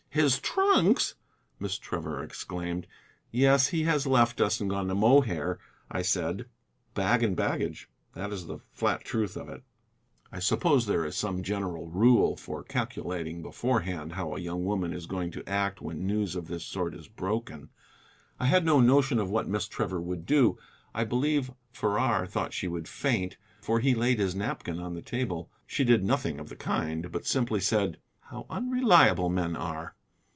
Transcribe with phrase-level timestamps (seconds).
[0.13, 1.15] "His trunks!"
[1.57, 2.85] Miss Trevor exclaimed.
[3.31, 5.57] "Yes, he has left us and gone to Mohair,"
[5.89, 6.47] I said,
[6.93, 7.87] "bag and baggage.
[8.13, 9.63] That is the flat truth of it."
[10.29, 15.05] I suppose there is some general rule for calculating beforehand how a young woman is
[15.05, 17.69] going to act when news of this sort is broken.
[18.37, 20.57] I had no notion of what Miss Trevor would do.
[20.93, 25.49] I believe Farrar thought she would faint, for he laid his napkin on the table.
[25.65, 27.61] She did nothing of the kind, but said simply:
[28.23, 29.95] "How unreliable men are!"